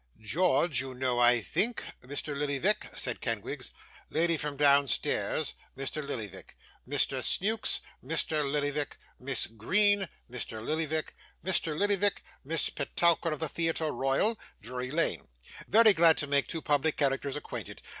[0.19, 2.35] 'George, you know, I think, Mr.
[2.35, 3.71] Lillyvick,' said Kenwigs;
[4.09, 6.01] 'lady from downstairs Mr.
[6.03, 6.57] Lillyvick.
[6.89, 7.21] Mr.
[7.23, 8.43] Snewkes Mr.
[8.51, 8.97] Lillyvick.
[9.19, 11.13] Miss Green Mr Lillyvick.
[11.45, 11.77] Mr.
[11.77, 15.27] Lillyvick Miss Petowker of the Theatre Royal, Drury Lane.
[15.67, 17.79] Very glad to make two public characters acquainted!